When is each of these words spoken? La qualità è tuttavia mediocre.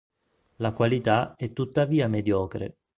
La 0.55 0.73
qualità 0.73 1.35
è 1.35 1.53
tuttavia 1.53 2.07
mediocre. 2.07 2.77